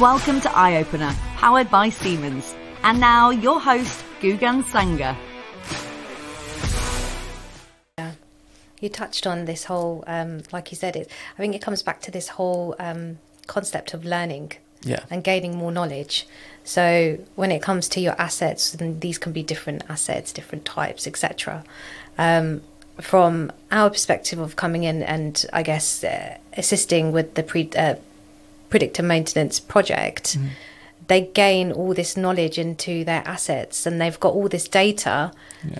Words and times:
Welcome 0.00 0.40
to 0.40 0.50
Eye 0.56 0.78
Opener, 0.78 1.12
powered 1.36 1.70
by 1.70 1.88
Siemens. 1.88 2.54
And 2.82 2.98
now, 2.98 3.30
your 3.30 3.60
host, 3.60 4.04
Gugan 4.20 4.64
Sanger. 4.64 5.16
You 8.80 8.88
touched 8.88 9.26
on 9.26 9.44
this 9.44 9.64
whole, 9.64 10.02
um, 10.08 10.42
like 10.52 10.72
you 10.72 10.76
said, 10.76 10.96
it. 10.96 11.08
I 11.38 11.40
think 11.40 11.54
it 11.54 11.62
comes 11.62 11.82
back 11.82 12.02
to 12.02 12.10
this 12.10 12.28
whole 12.28 12.74
um, 12.80 13.18
concept 13.46 13.94
of 13.94 14.04
learning 14.04 14.52
Yeah. 14.82 15.00
and 15.10 15.22
gaining 15.22 15.56
more 15.56 15.70
knowledge. 15.70 16.26
So 16.64 17.18
when 17.36 17.52
it 17.52 17.62
comes 17.62 17.88
to 17.90 18.00
your 18.00 18.20
assets, 18.20 18.74
and 18.74 19.00
these 19.00 19.16
can 19.18 19.32
be 19.32 19.42
different 19.44 19.84
assets, 19.88 20.32
different 20.32 20.64
types, 20.64 21.06
etc. 21.06 21.62
Um, 22.18 22.62
from 23.00 23.52
our 23.70 23.90
perspective 23.90 24.38
of 24.40 24.56
coming 24.56 24.82
in 24.84 25.02
and 25.04 25.44
I 25.52 25.62
guess 25.62 26.02
uh, 26.04 26.36
assisting 26.56 27.12
with 27.12 27.34
the 27.34 27.42
pre, 27.44 27.70
uh, 27.76 27.94
predictive 28.74 29.04
maintenance 29.04 29.60
project, 29.60 30.36
mm. 30.36 30.48
they 31.06 31.20
gain 31.20 31.70
all 31.70 31.94
this 31.94 32.16
knowledge 32.16 32.58
into 32.58 33.04
their 33.04 33.22
assets 33.24 33.86
and 33.86 34.00
they've 34.00 34.18
got 34.18 34.34
all 34.34 34.48
this 34.48 34.66
data, 34.66 35.30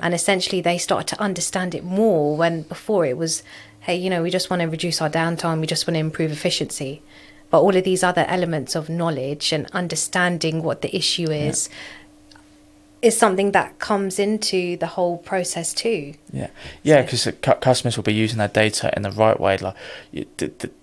and 0.00 0.14
essentially 0.14 0.60
they 0.60 0.78
start 0.78 1.08
to 1.08 1.20
understand 1.20 1.74
it 1.74 1.82
more. 1.82 2.36
When 2.36 2.62
before 2.62 3.04
it 3.04 3.16
was, 3.18 3.42
hey, 3.80 3.96
you 3.96 4.08
know, 4.08 4.22
we 4.22 4.30
just 4.30 4.48
want 4.48 4.62
to 4.62 4.68
reduce 4.68 5.02
our 5.02 5.10
downtime, 5.10 5.60
we 5.60 5.66
just 5.66 5.88
want 5.88 5.96
to 5.96 6.00
improve 6.00 6.30
efficiency 6.30 7.02
but 7.50 7.60
all 7.60 7.76
of 7.76 7.84
these 7.84 8.02
other 8.02 8.24
elements 8.26 8.74
of 8.74 8.88
knowledge 8.88 9.52
and 9.52 9.68
understanding 9.72 10.60
what 10.64 10.82
the 10.82 10.96
issue 10.96 11.30
is 11.30 11.68
is 13.00 13.16
something 13.16 13.52
that 13.52 13.78
comes 13.78 14.18
into 14.18 14.76
the 14.78 14.86
whole 14.86 15.18
process 15.18 15.72
too. 15.74 16.14
Yeah, 16.32 16.48
yeah, 16.82 17.06
So- 17.06 17.30
because 17.30 17.60
customers 17.60 17.96
will 17.96 18.02
be 18.02 18.14
using 18.14 18.38
their 18.38 18.48
data 18.48 18.92
in 18.96 19.02
the 19.02 19.12
right 19.12 19.38
way. 19.38 19.58
Like, 19.58 19.76
you, 20.10 20.24
th- 20.38 20.58
th- 20.58 20.74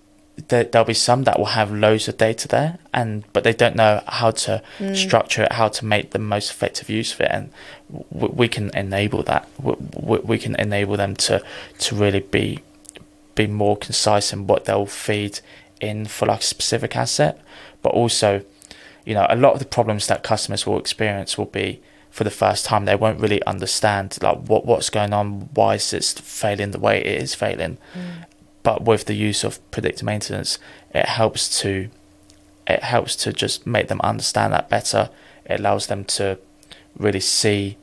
there, 0.48 0.64
there'll 0.64 0.86
be 0.86 0.94
some 0.94 1.24
that 1.24 1.38
will 1.38 1.46
have 1.46 1.72
loads 1.72 2.08
of 2.08 2.16
data 2.16 2.48
there, 2.48 2.78
and 2.92 3.24
but 3.32 3.44
they 3.44 3.52
don't 3.52 3.76
know 3.76 4.02
how 4.06 4.30
to 4.30 4.62
hmm. 4.78 4.94
structure 4.94 5.44
it, 5.44 5.52
how 5.52 5.68
to 5.68 5.84
make 5.84 6.10
the 6.10 6.18
most 6.18 6.50
effective 6.50 6.88
use 6.88 7.12
of 7.12 7.20
it, 7.20 7.30
and 7.30 7.50
w- 8.12 8.34
we 8.34 8.48
can 8.48 8.70
enable 8.76 9.22
that. 9.24 9.48
W- 9.58 9.76
w- 9.92 10.22
we 10.24 10.38
can 10.38 10.56
enable 10.56 10.96
them 10.96 11.16
to 11.16 11.42
to 11.78 11.94
really 11.94 12.20
be 12.20 12.60
be 13.34 13.46
more 13.46 13.76
concise 13.76 14.32
in 14.32 14.46
what 14.46 14.64
they'll 14.64 14.86
feed 14.86 15.40
in 15.80 16.06
for 16.06 16.26
like 16.26 16.40
a 16.40 16.44
specific 16.44 16.96
asset, 16.96 17.40
but 17.82 17.90
also, 17.90 18.44
you 19.04 19.14
know, 19.14 19.26
a 19.28 19.36
lot 19.36 19.54
of 19.54 19.58
the 19.58 19.64
problems 19.64 20.06
that 20.06 20.22
customers 20.22 20.66
will 20.66 20.78
experience 20.78 21.36
will 21.36 21.46
be 21.46 21.80
for 22.10 22.24
the 22.24 22.30
first 22.30 22.64
time. 22.64 22.84
They 22.84 22.94
won't 22.94 23.20
really 23.20 23.42
understand 23.44 24.18
like 24.22 24.38
what 24.46 24.66
what's 24.66 24.90
going 24.90 25.12
on, 25.12 25.48
why 25.54 25.74
is 25.74 25.92
it 25.92 26.04
failing 26.04 26.70
the 26.70 26.78
way 26.78 27.00
it 27.00 27.22
is 27.22 27.34
failing. 27.34 27.78
Hmm. 27.94 28.22
But 28.62 28.82
with 28.82 29.06
the 29.06 29.14
use 29.14 29.44
of 29.44 29.58
predictive 29.70 30.04
maintenance, 30.04 30.58
it 30.94 31.06
helps 31.06 31.60
to 31.60 31.90
it 32.66 32.82
helps 32.82 33.16
to 33.16 33.32
just 33.32 33.66
make 33.66 33.88
them 33.88 34.00
understand 34.02 34.52
that 34.52 34.68
better. 34.68 35.10
It 35.44 35.58
allows 35.58 35.88
them 35.88 36.04
to 36.04 36.38
really 36.96 37.20
see 37.20 37.76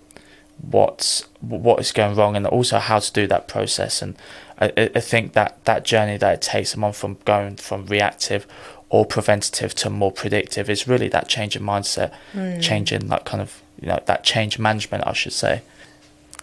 what's 0.62 1.26
what 1.42 1.80
is 1.80 1.92
going 1.92 2.16
wrong 2.16 2.36
and 2.36 2.46
also 2.46 2.80
how 2.80 3.00
to 3.00 3.12
do 3.12 3.28
that 3.28 3.48
process. 3.48 4.02
And 4.02 4.16
I, 4.60 4.90
I 4.96 5.00
think 5.00 5.34
that 5.34 5.64
that 5.66 5.84
journey 5.86 6.18
that 6.18 6.34
it 6.34 6.42
takes 6.42 6.72
someone 6.72 6.94
from 6.94 7.18
going 7.26 7.56
from 7.58 7.86
reactive 7.86 8.46
or 8.90 9.06
preventative 9.06 9.76
to 9.76 9.90
more 9.90 10.12
predictive 10.12 10.70
is 10.70 10.88
really 10.88 11.08
that 11.10 11.28
change 11.28 11.56
in 11.56 11.62
mindset 11.62 12.14
hmm. 12.32 12.60
change 12.60 12.92
in 12.92 13.08
that 13.08 13.24
kind 13.24 13.42
of 13.42 13.62
you 13.80 13.88
know 13.88 14.00
that 14.06 14.24
change 14.24 14.60
management 14.60 15.06
I 15.06 15.14
should 15.14 15.34
say. 15.34 15.62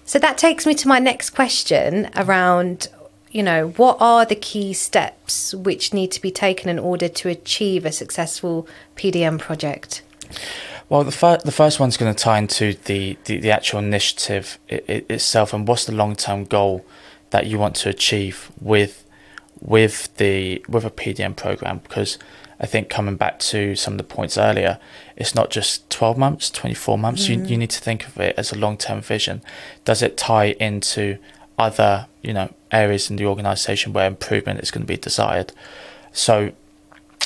So 0.05 0.20
that 0.20 0.39
takes 0.39 0.67
me 0.67 0.75
to 0.75 0.89
my 0.89 1.01
next 1.01 1.31
question 1.31 2.09
around 2.14 2.89
you 3.37 3.42
know 3.42 3.69
what 3.77 3.98
are 4.01 4.25
the 4.25 4.34
key 4.34 4.73
steps 4.73 5.53
which 5.53 5.92
need 5.92 6.11
to 6.12 6.23
be 6.23 6.31
taken 6.31 6.70
in 6.70 6.79
order 6.79 7.06
to 7.06 7.29
achieve 7.29 7.84
a 7.84 7.92
successful 7.92 8.67
PDM 8.97 9.39
project? 9.39 10.03
Well, 10.89 11.05
the, 11.05 11.12
fir- 11.12 11.41
the 11.45 11.53
first 11.53 11.79
one's 11.79 11.98
going 11.98 12.14
to 12.14 12.19
tie 12.19 12.39
into 12.39 12.75
the, 12.84 13.19
the, 13.25 13.39
the 13.39 13.51
actual 13.51 13.81
initiative 13.81 14.59
i 14.70 14.81
i 14.89 15.05
itself 15.11 15.52
and 15.52 15.69
what's 15.69 15.85
the 15.85 15.92
long 15.92 16.17
term 16.17 16.45
goal 16.45 16.86
that 17.30 17.47
you 17.47 17.58
want 17.58 17.74
to 17.77 17.91
achieve 17.91 18.51
with 18.61 19.05
with 19.61 20.17
the 20.17 20.64
with 20.68 20.85
a 20.86 20.91
PDM 20.91 21.36
program 21.36 21.79
because 21.79 22.18
I 22.58 22.67
think 22.67 22.89
coming 22.89 23.17
back 23.17 23.39
to 23.53 23.77
some 23.77 23.95
of 23.95 23.98
the 23.98 24.05
points 24.05 24.39
earlier, 24.39 24.79
it's 25.14 25.35
not 25.35 25.51
just 25.51 25.91
12 25.91 26.17
months, 26.17 26.48
24 26.51 26.97
months. 26.97 27.29
You, 27.29 27.36
mm-hmm. 27.36 27.47
you 27.47 27.58
need 27.58 27.70
to 27.70 27.80
think 27.80 28.07
of 28.07 28.18
it 28.18 28.35
as 28.39 28.51
a 28.51 28.57
long 28.57 28.79
term 28.79 29.03
vision. 29.03 29.42
Does 29.85 30.01
it 30.01 30.17
tie 30.17 30.57
into 30.58 31.18
other 31.58 32.06
you 32.22 32.33
know 32.33 32.52
areas 32.70 33.11
in 33.11 33.17
the 33.17 33.27
organization 33.27 33.92
where 33.92 34.06
improvement 34.06 34.61
is 34.61 34.70
going 34.70 34.83
to 34.83 34.86
be 34.86 34.96
desired? 34.96 35.52
So 36.12 36.52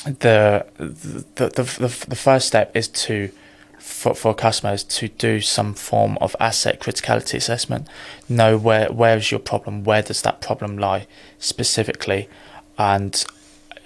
the 0.03 0.65
the, 0.77 1.25
the 1.35 1.63
the 1.63 2.05
the 2.07 2.15
first 2.15 2.47
step 2.47 2.75
is 2.75 2.87
to 2.87 3.31
for, 3.81 4.13
for 4.13 4.35
customers 4.35 4.83
to 4.83 5.07
do 5.07 5.41
some 5.41 5.73
form 5.73 6.17
of 6.21 6.35
asset 6.39 6.79
criticality 6.79 7.35
assessment 7.35 7.87
know 8.29 8.57
where 8.57 8.91
where 8.91 9.17
is 9.17 9.31
your 9.31 9.39
problem 9.39 9.83
where 9.83 10.03
does 10.03 10.21
that 10.21 10.39
problem 10.39 10.77
lie 10.77 11.07
specifically 11.39 12.29
and 12.77 13.25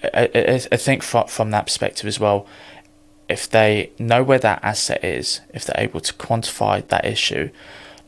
I, 0.03 0.29
I, 0.35 0.61
I 0.71 0.77
think 0.77 1.01
from, 1.01 1.27
from 1.27 1.51
that 1.51 1.65
perspective 1.65 2.07
as 2.07 2.19
well 2.19 2.45
if 3.29 3.49
they 3.49 3.91
know 3.97 4.21
where 4.21 4.39
that 4.39 4.63
asset 4.63 5.03
is 5.03 5.39
if 5.53 5.65
they're 5.65 5.83
able 5.83 6.01
to 6.01 6.13
quantify 6.13 6.85
that 6.89 7.05
issue 7.05 7.49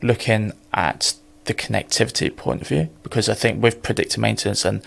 looking 0.02 0.52
at 0.74 1.14
the 1.48 1.54
connectivity 1.54 2.34
point 2.34 2.60
of 2.60 2.68
view 2.68 2.90
because 3.02 3.28
I 3.28 3.34
think 3.34 3.62
with 3.62 3.82
predictive 3.82 4.18
maintenance 4.18 4.64
and 4.66 4.82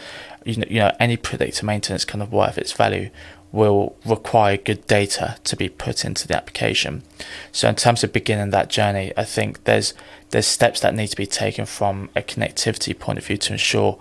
you 0.46 0.58
know, 0.58 0.66
you 0.70 0.80
know 0.80 0.96
any 1.00 1.18
predictive 1.18 1.64
maintenance 1.64 2.06
kind 2.06 2.22
of 2.22 2.32
worth 2.32 2.58
its 2.58 2.72
value 2.72 3.10
will 3.52 3.96
require 4.06 4.56
good 4.56 4.86
data 4.88 5.38
to 5.44 5.58
be 5.58 5.68
put 5.68 6.06
into 6.06 6.28
the 6.28 6.38
application. 6.38 7.04
So 7.52 7.68
in 7.68 7.76
terms 7.76 8.02
of 8.04 8.14
beginning 8.14 8.52
that 8.52 8.70
journey, 8.70 9.12
I 9.18 9.26
think 9.26 9.66
there's 9.66 9.94
there's 10.30 10.48
steps 10.48 10.80
that 10.82 10.96
need 10.96 11.08
to 11.08 11.18
be 11.18 11.26
taken 11.26 11.66
from 11.66 12.10
a 12.16 12.22
connectivity 12.22 12.98
point 12.98 13.18
of 13.18 13.26
view 13.26 13.38
to 13.38 13.54
ensure 13.54 14.00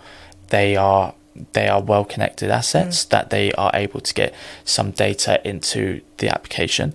they 0.48 0.77
are 0.77 1.15
they 1.54 1.69
are 1.69 1.81
well 1.81 2.04
connected 2.04 2.50
assets 2.50 3.04
mm. 3.04 3.09
that 3.09 3.31
they 3.31 3.53
are 3.53 3.71
able 3.72 4.00
to 4.00 4.12
get 4.12 4.34
some 4.65 4.91
data 4.91 5.41
into 5.48 6.03
the 6.19 6.28
application. 6.28 6.94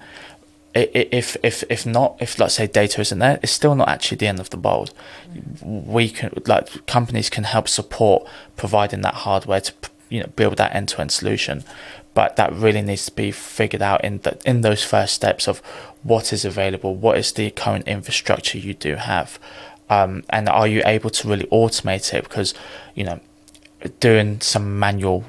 If 0.76 1.38
if 1.42 1.64
if 1.70 1.86
not, 1.86 2.18
if 2.20 2.38
let's 2.38 2.56
say 2.56 2.68
data 2.68 3.00
isn't 3.00 3.20
there, 3.20 3.40
it's 3.42 3.54
still 3.54 3.76
not 3.76 3.88
actually 3.88 4.18
the 4.18 4.28
end 4.28 4.42
of 4.42 4.50
the 4.50 4.58
world. 4.58 4.94
We 5.64 6.10
can 6.10 6.32
like 6.46 6.86
companies 6.86 7.30
can 7.30 7.46
help 7.46 7.70
support 7.70 8.28
providing 8.58 9.02
that 9.02 9.14
hardware 9.14 9.62
to 9.62 9.74
you 10.10 10.20
know 10.20 10.28
build 10.36 10.58
that 10.58 10.76
end 10.76 10.90
to 10.90 11.02
end 11.02 11.12
solution, 11.12 11.64
but 12.14 12.36
that 12.36 12.52
really 12.54 12.82
needs 12.82 13.06
to 13.06 13.14
be 13.14 13.32
figured 13.32 13.82
out 13.82 14.04
in 14.04 14.20
the 14.20 14.38
in 14.46 14.62
those 14.62 14.84
first 14.84 15.14
steps 15.14 15.48
of 15.48 15.60
what 16.04 16.34
is 16.34 16.44
available, 16.44 16.94
what 16.94 17.18
is 17.18 17.32
the 17.32 17.52
current 17.52 17.88
infrastructure 17.88 18.58
you 18.58 18.74
do 18.74 18.96
have, 18.96 19.40
um, 19.90 20.24
and 20.30 20.50
are 20.50 20.68
you 20.68 20.82
able 20.86 21.10
to 21.10 21.28
really 21.28 21.48
automate 21.48 22.14
it? 22.14 22.24
Because 22.24 22.54
you 22.96 23.06
know 23.06 23.22
doing 24.02 24.42
some 24.42 24.78
manual 24.78 25.24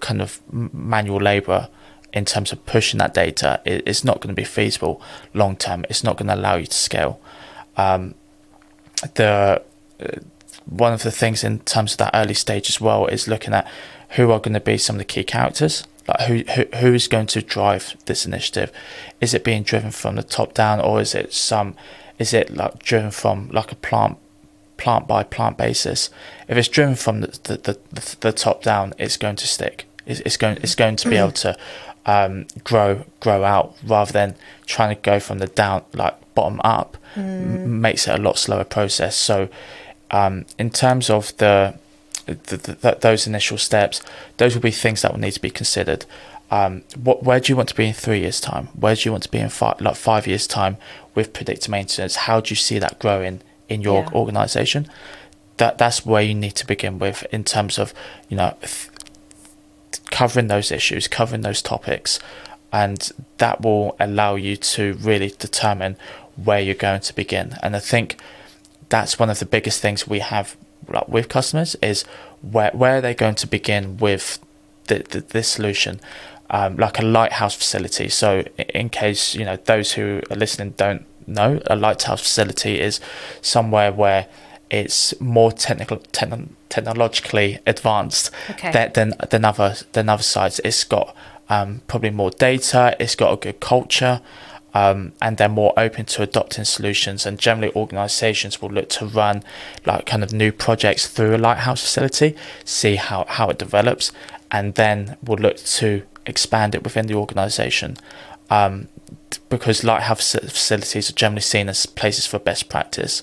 kind 0.00 0.20
of 0.20 0.40
manual 0.50 1.20
labor 1.20 1.68
in 2.12 2.24
terms 2.24 2.52
of 2.52 2.64
pushing 2.66 2.98
that 2.98 3.14
data 3.14 3.60
i- 3.66 3.82
is 3.86 4.04
not 4.04 4.20
going 4.20 4.34
to 4.34 4.40
be 4.40 4.44
feasible 4.44 5.00
long 5.34 5.56
term. 5.56 5.84
It's 5.88 6.04
not 6.04 6.16
going 6.16 6.28
to 6.28 6.34
allow 6.34 6.56
you 6.56 6.66
to 6.66 6.74
scale. 6.74 7.20
Um, 7.76 8.14
the 9.14 9.62
uh, 10.00 10.06
one 10.66 10.92
of 10.92 11.02
the 11.02 11.10
things 11.10 11.42
in 11.42 11.58
terms 11.60 11.92
of 11.92 11.98
that 11.98 12.10
early 12.14 12.34
stage 12.34 12.68
as 12.68 12.80
well 12.80 13.06
is 13.06 13.26
looking 13.28 13.52
at 13.54 13.66
who 14.10 14.30
are 14.30 14.38
going 14.38 14.54
to 14.54 14.60
be 14.60 14.78
some 14.78 14.96
of 14.96 14.98
the 14.98 15.04
key 15.04 15.24
characters. 15.24 15.84
Like 16.08 16.20
who, 16.22 16.38
who 16.54 16.64
who 16.78 16.94
is 16.94 17.08
going 17.08 17.26
to 17.28 17.42
drive 17.42 17.96
this 18.06 18.26
initiative? 18.26 18.72
Is 19.20 19.34
it 19.34 19.44
being 19.44 19.62
driven 19.62 19.90
from 19.90 20.16
the 20.16 20.22
top 20.22 20.52
down, 20.54 20.80
or 20.80 21.00
is 21.00 21.14
it 21.14 21.32
some? 21.32 21.74
Is 22.18 22.32
it 22.34 22.54
like 22.54 22.80
driven 22.80 23.10
from 23.10 23.48
like 23.52 23.72
a 23.72 23.76
plant 23.76 24.18
plant 24.76 25.06
by 25.06 25.22
plant 25.22 25.56
basis. 25.56 26.10
If 26.48 26.56
it's 26.56 26.66
driven 26.68 26.96
from 26.96 27.20
the 27.20 27.28
the, 27.44 27.56
the, 27.56 27.78
the, 27.92 28.16
the 28.20 28.32
top 28.32 28.62
down, 28.62 28.94
it's 28.98 29.16
going 29.16 29.36
to 29.36 29.46
stick. 29.46 29.86
It's, 30.06 30.20
it's 30.20 30.36
going 30.36 30.56
it's 30.62 30.74
going 30.74 30.96
to 30.96 31.08
be 31.08 31.16
able 31.16 31.32
to 31.32 31.56
um, 32.06 32.46
grow 32.64 33.04
grow 33.20 33.44
out 33.44 33.76
rather 33.84 34.12
than 34.12 34.34
trying 34.66 34.94
to 34.94 35.00
go 35.00 35.20
from 35.20 35.38
the 35.38 35.46
down 35.46 35.84
like 35.94 36.14
bottom 36.34 36.60
up. 36.64 36.96
M- 37.16 37.80
makes 37.80 38.08
it 38.08 38.18
a 38.18 38.22
lot 38.22 38.38
slower 38.38 38.64
process. 38.64 39.14
So 39.16 39.48
um, 40.10 40.46
in 40.58 40.70
terms 40.70 41.10
of 41.10 41.36
the, 41.36 41.78
the, 42.26 42.34
the, 42.34 42.56
the 42.56 42.98
those 43.00 43.26
initial 43.26 43.58
steps, 43.58 44.00
those 44.38 44.54
will 44.54 44.62
be 44.62 44.70
things 44.70 45.02
that 45.02 45.12
will 45.12 45.20
need 45.20 45.32
to 45.32 45.40
be 45.42 45.50
considered. 45.50 46.06
Um, 46.50 46.82
what 47.02 47.22
where 47.22 47.40
do 47.40 47.52
you 47.52 47.56
want 47.56 47.68
to 47.70 47.74
be 47.74 47.86
in 47.86 47.94
three 47.94 48.20
years 48.20 48.40
time? 48.40 48.66
Where 48.68 48.94
do 48.94 49.02
you 49.04 49.10
want 49.12 49.22
to 49.24 49.30
be 49.30 49.38
in 49.38 49.48
five 49.48 49.80
like 49.80 49.96
five 49.96 50.26
years 50.26 50.46
time 50.46 50.76
with 51.14 51.32
predictive 51.32 51.70
maintenance? 51.70 52.16
How 52.16 52.40
do 52.40 52.50
you 52.50 52.56
see 52.56 52.78
that 52.78 52.98
growing 52.98 53.40
in 53.68 53.80
your 53.82 54.02
Yeah. 54.02 54.10
organization? 54.12 54.88
That 55.58 55.78
that's 55.78 56.04
where 56.06 56.22
you 56.22 56.34
need 56.34 56.52
to 56.56 56.66
begin 56.66 56.98
with 56.98 57.26
in 57.30 57.44
terms 57.44 57.78
of 57.78 57.92
you 58.28 58.36
know 58.36 58.54
th- 58.60 58.88
covering 60.10 60.48
those 60.48 60.70
issues, 60.72 61.08
covering 61.08 61.42
those 61.42 61.62
topics, 61.62 62.18
and 62.72 63.10
that 63.38 63.60
will 63.60 63.96
allow 64.00 64.34
you 64.34 64.56
to 64.56 64.94
really 64.94 65.30
determine 65.38 65.96
where 66.36 66.60
you're 66.60 66.74
going 66.74 67.00
to 67.02 67.14
begin. 67.14 67.56
And 67.62 67.76
I 67.76 67.80
think 67.80 68.16
that's 68.88 69.18
one 69.18 69.30
of 69.30 69.38
the 69.38 69.46
biggest 69.46 69.80
things 69.80 70.06
we 70.06 70.20
have 70.20 70.56
with 71.08 71.28
customers 71.28 71.76
is 71.82 72.04
where 72.40 72.70
where 72.72 72.96
are 72.96 73.00
they 73.00 73.14
going 73.14 73.36
to 73.36 73.46
begin 73.46 73.96
with 73.98 74.38
the, 74.88 75.04
the, 75.10 75.20
this 75.20 75.48
solution. 75.48 76.00
um, 76.52 76.76
like 76.76 76.98
a 76.98 77.02
lighthouse 77.02 77.54
facility. 77.54 78.08
So, 78.08 78.44
in 78.68 78.90
case 78.90 79.34
you 79.34 79.44
know 79.44 79.56
those 79.56 79.92
who 79.92 80.20
are 80.30 80.36
listening 80.36 80.74
don't 80.76 81.04
know, 81.26 81.60
a 81.66 81.74
lighthouse 81.74 82.20
facility 82.20 82.78
is 82.78 83.00
somewhere 83.40 83.90
where 83.92 84.26
it's 84.72 85.18
more 85.20 85.52
technical, 85.52 85.98
techn- 85.98 86.48
technologically 86.70 87.58
advanced 87.66 88.30
Okay. 88.50 88.72
than, 88.72 88.92
than 88.94 89.14
than 89.30 89.44
other 89.44 89.76
than 89.92 90.08
other 90.08 90.22
sites. 90.22 90.58
It's 90.64 90.82
got 90.82 91.14
um, 91.48 91.82
probably 91.86 92.10
more 92.10 92.30
data. 92.30 92.96
It's 92.98 93.14
got 93.14 93.32
a 93.32 93.36
good 93.36 93.60
culture. 93.60 94.20
Um, 94.74 95.12
and 95.20 95.36
they're 95.36 95.50
more 95.50 95.74
open 95.76 96.06
to 96.06 96.22
adopting 96.22 96.64
solutions. 96.64 97.26
And 97.26 97.38
generally, 97.38 97.70
organisations 97.76 98.62
will 98.62 98.70
look 98.70 98.88
to 98.88 99.04
run 99.04 99.44
like 99.84 100.06
kind 100.06 100.24
of 100.24 100.32
new 100.32 100.50
projects 100.50 101.06
through 101.06 101.36
a 101.36 101.40
lighthouse 101.48 101.82
facility, 101.82 102.34
see 102.64 102.96
how, 102.96 103.26
how 103.28 103.50
it 103.50 103.58
develops, 103.58 104.12
and 104.50 104.74
then 104.76 105.18
will 105.22 105.36
look 105.36 105.58
to 105.58 106.04
expand 106.24 106.74
it 106.74 106.82
within 106.84 107.06
the 107.06 107.14
organisation. 107.14 107.98
Um, 108.48 108.88
because 109.50 109.84
lighthouse 109.84 110.32
facilities 110.32 111.10
are 111.10 111.14
generally 111.14 111.42
seen 111.42 111.68
as 111.68 111.84
places 111.84 112.26
for 112.26 112.38
best 112.38 112.70
practice. 112.70 113.22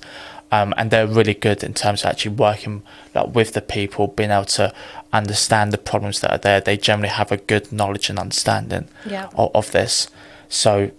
Um, 0.51 0.73
and 0.77 0.89
they're 0.89 1.05
really 1.05 1.35
good 1.35 1.63
in 1.63 1.73
terms 1.75 2.03
of 2.03 2.09
actually 2.09 2.35
working 2.35 2.81
like 3.13 3.35
with 3.35 3.53
the 3.53 3.61
people, 3.61 4.07
being 4.07 4.31
able 4.31 4.45
to 4.45 4.73
understand 5.13 5.71
the 5.71 5.77
problems 5.77 6.21
that 6.21 6.31
are 6.31 6.37
there. 6.39 6.59
They 6.59 6.75
generally 6.75 7.09
have 7.09 7.31
a 7.31 7.37
good 7.37 7.71
knowledge 7.71 8.09
and 8.09 8.17
understanding 8.17 8.87
Yeah. 9.05 9.29
of, 9.35 9.51
of 9.53 9.71
this. 9.71 10.09
So, 10.47 10.89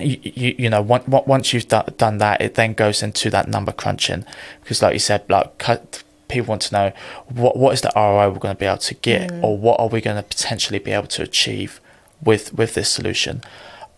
you, 0.00 0.18
you, 0.22 0.54
you 0.58 0.70
know, 0.70 0.80
once, 0.80 1.06
once 1.06 1.52
you've 1.52 1.68
do, 1.68 1.82
done 1.98 2.16
that, 2.18 2.40
it 2.40 2.54
then 2.54 2.72
goes 2.72 3.02
into 3.02 3.28
that 3.30 3.46
number 3.46 3.72
crunching 3.72 4.24
because, 4.62 4.80
like 4.80 4.94
you 4.94 4.98
said, 4.98 5.22
like 5.28 5.58
cut, 5.58 6.02
people 6.28 6.48
want 6.52 6.62
to 6.62 6.74
know 6.74 6.92
what 7.28 7.58
what 7.58 7.74
is 7.74 7.82
the 7.82 7.92
ROI 7.94 8.30
we're 8.30 8.38
going 8.38 8.54
to 8.54 8.58
be 8.58 8.64
able 8.64 8.78
to 8.78 8.94
get, 8.94 9.30
or 9.42 9.58
what 9.58 9.78
are 9.78 9.88
we 9.88 10.00
going 10.00 10.16
to 10.16 10.22
potentially 10.22 10.78
be 10.78 10.92
able 10.92 11.08
to 11.08 11.22
achieve 11.22 11.78
with 12.22 12.54
with 12.54 12.72
this 12.72 12.88
solution, 12.88 13.42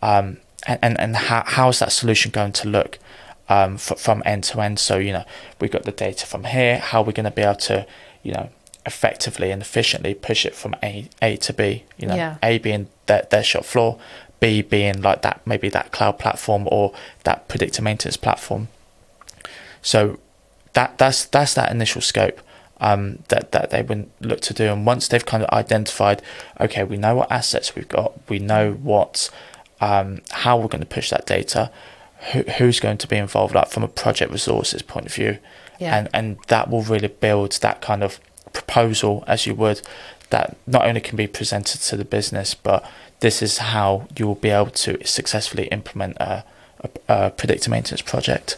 um, 0.03 0.39
and 0.67 0.81
and, 0.83 0.99
and 0.99 1.17
how 1.17 1.45
how 1.47 1.69
is 1.69 1.79
that 1.79 1.93
solution 1.93 2.33
going 2.33 2.51
to 2.53 2.69
look 2.69 2.99
um, 3.49 3.75
f- 3.75 3.99
from 3.99 4.23
end 4.25 4.45
to 4.45 4.61
end? 4.61 4.79
So 4.79 4.99
you 4.99 5.13
know, 5.13 5.25
we've 5.61 5.71
got 5.71 5.85
the 5.85 5.93
data 5.93 6.27
from 6.27 6.45
here. 6.45 6.79
How 6.79 7.01
are 7.01 7.05
we 7.05 7.13
going 7.13 7.25
to 7.25 7.31
be 7.31 7.43
able 7.43 7.57
to, 7.57 7.87
you 8.23 8.33
know, 8.33 8.49
effectively 8.87 9.51
and 9.51 9.63
efficiently 9.63 10.15
push 10.15 10.45
it 10.47 10.55
from 10.55 10.75
A 10.83 11.09
A 11.23 11.37
to 11.39 11.53
B? 11.53 11.85
You 11.99 12.09
know, 12.09 12.17
Yeah. 12.17 12.37
A 12.43 12.59
being 12.59 12.89
their, 13.07 13.27
their 13.31 13.43
shop 13.45 13.65
floor, 13.65 13.99
B 14.41 14.63
being 14.63 15.03
like 15.03 15.23
that 15.23 15.41
maybe 15.47 15.69
that 15.71 15.93
cloud 15.93 16.19
platform 16.19 16.69
or 16.71 16.93
that 17.25 17.49
predictive 17.49 17.85
maintenance 17.85 18.17
platform. 18.17 18.69
So 19.83 20.19
that 20.73 20.99
that's 20.99 21.25
that's 21.27 21.55
that 21.55 21.71
initial 21.71 22.01
scope 22.01 22.41
um, 22.81 23.21
that 23.29 23.53
that 23.53 23.71
they 23.71 23.83
would 23.83 24.11
look 24.21 24.41
to 24.41 24.55
do. 24.55 24.65
And 24.73 24.87
once 24.87 25.09
they've 25.09 25.25
kind 25.25 25.43
of 25.43 25.51
identified, 25.51 26.23
okay, 26.61 26.85
we 26.85 26.97
know 26.97 27.15
what 27.15 27.31
assets 27.31 27.75
we've 27.75 27.89
got, 27.89 28.13
we 28.29 28.39
know 28.39 28.73
what 28.73 29.31
um, 29.81 30.21
how 30.31 30.57
we're 30.57 30.69
going 30.69 30.81
to 30.81 30.87
push 30.87 31.11
that 31.11 31.27
data, 31.27 31.71
who, 32.33 32.43
who's 32.43 32.81
going 32.81 32.99
to 32.99 33.09
be 33.09 33.17
involved, 33.17 33.55
like 33.55 33.69
from 33.69 33.83
a 33.83 33.89
project 33.89 34.33
resources 34.33 34.83
point 34.83 35.07
of 35.07 35.15
view, 35.15 35.39
Yeah. 35.79 35.97
and 35.97 36.09
and 36.15 36.37
that 36.49 36.71
will 36.71 36.83
really 36.83 37.09
build 37.09 37.53
that 37.61 37.81
kind 37.81 38.03
of 38.03 38.21
proposal 38.53 39.25
as 39.27 39.47
you 39.47 39.55
would 39.55 39.83
that 40.31 40.57
not 40.67 40.87
only 40.87 41.01
can 41.01 41.17
be 41.17 41.27
presented 41.27 41.81
to 41.81 41.97
the 41.97 42.05
business, 42.05 42.55
but 42.55 42.85
this 43.21 43.43
is 43.43 43.59
how 43.59 44.07
you 44.17 44.27
will 44.27 44.35
be 44.35 44.51
able 44.51 44.71
to 44.71 44.99
successfully 45.07 45.67
implement 45.69 46.17
a, 46.19 46.45
a, 46.81 46.89
a 47.09 47.31
predictive 47.31 47.71
maintenance 47.71 48.03
project. 48.03 48.57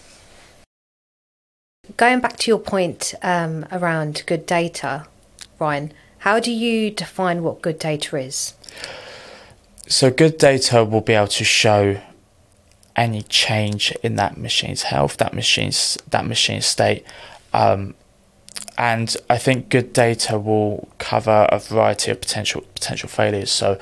Going 1.96 2.20
back 2.20 2.36
to 2.38 2.50
your 2.50 2.58
point 2.58 3.14
um, 3.22 3.66
around 3.70 4.22
good 4.26 4.46
data, 4.46 5.06
Ryan, 5.58 5.92
how 6.18 6.40
do 6.40 6.50
you 6.50 6.90
define 6.90 7.42
what 7.42 7.62
good 7.62 7.78
data 7.78 8.16
is? 8.16 8.54
So 9.86 10.10
good 10.10 10.38
data 10.38 10.84
will 10.84 11.00
be 11.00 11.12
able 11.12 11.28
to 11.28 11.44
show 11.44 12.00
any 12.96 13.22
change 13.22 13.92
in 14.02 14.16
that 14.16 14.36
machine's 14.36 14.82
health, 14.84 15.18
that 15.18 15.34
machine's 15.34 15.98
that 16.10 16.26
machine's 16.26 16.66
state, 16.66 17.04
um, 17.52 17.94
and 18.78 19.16
I 19.30 19.38
think 19.38 19.68
good 19.68 19.92
data 19.92 20.38
will 20.38 20.88
cover 20.98 21.46
a 21.50 21.58
variety 21.58 22.10
of 22.10 22.20
potential 22.20 22.62
potential 22.74 23.08
failures. 23.08 23.50
So 23.50 23.78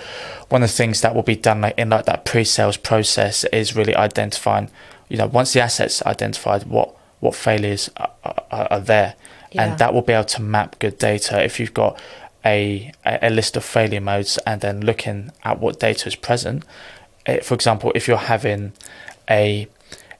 one 0.48 0.62
of 0.62 0.68
the 0.68 0.74
things 0.76 1.00
that 1.00 1.14
will 1.14 1.22
be 1.22 1.36
done 1.36 1.60
like 1.60 1.78
in 1.78 1.90
like 1.90 2.04
that 2.06 2.24
pre-sales 2.24 2.76
process 2.76 3.44
is 3.44 3.74
really 3.76 3.94
identifying, 3.94 4.70
you 5.08 5.16
know, 5.16 5.26
once 5.26 5.52
the 5.52 5.60
assets 5.60 6.02
are 6.02 6.10
identified, 6.10 6.64
what 6.64 6.94
what 7.20 7.34
failures 7.34 7.90
are, 7.96 8.10
are, 8.24 8.68
are 8.70 8.80
there, 8.80 9.14
Yeah. 9.52 9.62
and 9.64 9.78
that 9.78 9.94
will 9.94 10.02
be 10.02 10.12
able 10.12 10.24
to 10.24 10.42
map 10.42 10.78
good 10.78 10.98
data. 10.98 11.42
If 11.42 11.58
you've 11.60 11.74
got 11.74 11.98
a 12.44 12.92
a 13.04 13.30
list 13.30 13.56
of 13.56 13.64
failure 13.64 14.00
modes 14.00 14.38
and 14.46 14.60
then 14.60 14.80
looking 14.80 15.30
at 15.44 15.60
what 15.60 15.80
data 15.80 16.08
is 16.08 16.16
present, 16.16 16.64
for 17.42 17.54
example, 17.54 17.92
if 17.94 18.08
you're 18.08 18.16
having 18.16 18.72
a 19.28 19.68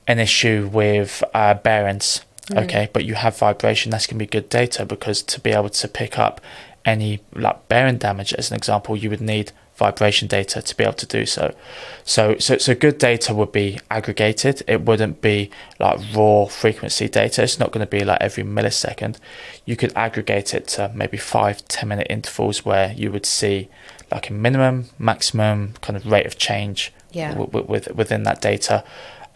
an 0.07 0.19
issue 0.19 0.69
with 0.73 1.25
uh, 1.33 1.55
bearings, 1.55 2.23
okay, 2.53 2.89
but 2.93 3.05
you 3.05 3.15
have 3.15 3.39
vibration, 3.39 3.91
that's 3.91 4.07
going 4.07 4.19
to 4.19 4.25
be 4.25 4.27
good 4.27 4.49
data 4.49 4.85
because 4.85 5.23
to 5.23 5.41
be 5.41 5.51
able 5.51 5.71
to 5.71 5.89
pick 5.89 6.19
up 6.19 6.41
any 6.85 7.21
like 7.35 7.69
bearing 7.69 7.97
damage, 7.99 8.33
as 8.35 8.51
an 8.51 8.57
example, 8.57 8.97
you 8.97 9.11
would 9.11 9.21
need 9.21 9.53
vibration 9.77 10.29
data 10.29 10.63
to 10.63 10.77
be 10.77 10.85
able 10.85 10.93
to 10.95 11.07
do 11.07 11.27
so. 11.27 11.55
So, 12.05 12.37
so, 12.39 12.59
so 12.59 12.75
good 12.75 12.99
data 12.99 13.35
would 13.35 13.51
be 13.53 13.81
aggregated. 13.91 14.63
It 14.69 14.83
wouldn't 14.83 15.21
be 15.21 15.51
like 15.81 15.99
raw 16.15 16.45
frequency 16.47 17.09
data. 17.09 17.43
It's 17.43 17.59
not 17.59 17.73
going 17.73 17.85
to 17.85 17.91
be 17.91 18.05
like 18.05 18.19
every 18.21 18.45
millisecond. 18.45 19.17
You 19.65 19.77
could 19.77 19.93
aggregate 19.97 20.55
it 20.55 20.69
to 20.69 20.93
maybe 20.95 21.17
five, 21.17 21.67
10 21.69 21.89
minute 21.89 22.07
intervals 22.09 22.65
where 22.65 22.93
you 22.93 23.11
would 23.11 23.27
see 23.27 23.69
like 24.13 24.31
a 24.31 24.33
minimum, 24.33 24.87
maximum 24.99 25.75
kind 25.81 25.97
of 25.97 26.07
rate 26.07 26.27
of 26.27 26.39
change 26.39 26.93
Yeah. 27.13 27.31
w- 27.31 27.47
w- 27.51 27.67
with, 27.67 27.89
within 27.95 28.23
that 28.25 28.41
data. 28.41 28.85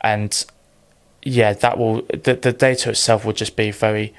And 0.03 0.45
yeah, 1.23 1.53
that 1.53 1.79
will, 1.79 2.03
the, 2.03 2.39
the 2.41 2.53
data 2.53 2.91
itself 2.91 3.25
will 3.25 3.33
just 3.33 3.57
be 3.57 3.73
very 3.73 4.15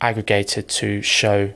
aggregated 0.00 0.68
to 0.68 1.02
show 1.02 1.52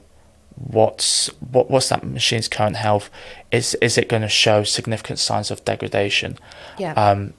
what's 0.71 1.29
what 1.51 1.71
what's 1.71 1.89
that 1.89 2.05
machine's 2.05 2.49
current 2.49 2.77
health 2.77 3.11
is 3.51 3.75
is 3.83 3.99
it 3.99 4.09
going 4.09 4.23
to 4.23 4.29
show 4.29 4.63
significant 4.63 5.19
signs 5.19 5.51
of 5.51 5.65
degradation 5.65 6.39
Yeah. 6.79 6.93
um 6.95 7.35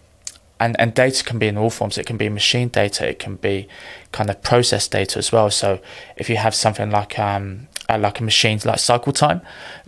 and 0.64 0.76
and 0.80 0.94
data 0.94 1.24
can 1.24 1.40
be 1.40 1.48
in 1.48 1.58
all 1.58 1.70
forms. 1.70 1.98
It 1.98 2.06
can 2.06 2.18
be 2.18 2.30
machine 2.30 2.70
data 2.70 3.02
it 3.10 3.20
can 3.20 3.36
be 3.36 3.68
kind 4.12 4.30
of 4.30 4.38
process 4.42 4.88
data 4.88 5.18
as 5.20 5.32
well. 5.32 5.50
So 5.52 5.80
if 6.16 6.30
you 6.30 6.38
have 6.38 6.56
something 6.56 6.90
like 7.00 7.20
um 7.20 7.68
uh, 7.90 7.98
like 7.98 8.20
a 8.22 8.24
machine 8.24 8.60
like 8.64 8.80
cycle 8.80 9.12
time 9.14 9.42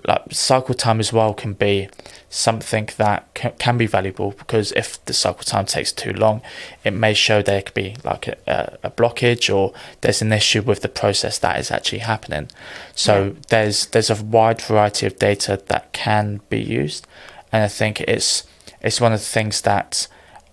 like 0.10 0.22
cycle 0.32 0.76
time 0.76 1.00
as 1.00 1.14
well 1.14 1.34
can 1.34 1.54
be 1.54 1.88
something 2.30 2.90
that 2.98 3.20
can, 3.34 3.52
can 3.58 3.78
be 3.78 3.88
valuable 3.88 4.32
because 4.32 4.74
if 4.74 5.04
the 5.06 5.14
cycle 5.14 5.44
time 5.44 5.66
takes 5.66 5.94
too 5.94 6.12
long 6.12 6.42
it 6.84 6.92
may 6.92 7.14
show 7.14 7.42
there 7.42 7.62
could 7.62 7.74
be 7.74 7.96
like 8.04 8.28
a, 8.28 8.36
a, 8.48 8.88
a 8.88 8.92
blockage 8.92 9.46
or 9.56 9.74
there's 10.02 10.22
an 10.22 10.34
issue 10.34 10.62
with 10.62 10.82
the 10.82 10.90
process 10.90 11.40
that 11.40 11.58
is 11.60 11.72
actually 11.72 12.00
happening. 12.14 12.50
So 12.96 13.14
Yeah. 13.16 13.32
there's 13.50 13.86
there's 13.92 14.10
a 14.10 14.24
wide 14.38 14.62
variety 14.62 15.06
of 15.08 15.18
data 15.30 15.54
that 15.68 15.84
can 15.94 16.42
be 16.50 16.60
used. 16.82 17.08
And 17.52 17.64
i 17.64 17.70
think 17.70 18.02
it's 18.02 18.44
it's 18.82 19.00
one 19.06 19.14
of 19.14 19.20
the 19.22 19.32
things 19.40 19.62
that 19.62 20.08